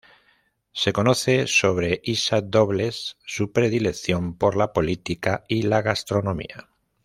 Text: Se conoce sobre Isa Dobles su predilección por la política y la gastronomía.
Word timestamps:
Se 0.71 0.93
conoce 0.93 1.45
sobre 1.45 2.01
Isa 2.03 2.41
Dobles 2.41 3.17
su 3.23 3.51
predilección 3.51 4.35
por 4.35 4.57
la 4.57 4.73
política 4.73 5.43
y 5.47 5.61
la 5.61 5.83
gastronomía. 5.83 6.69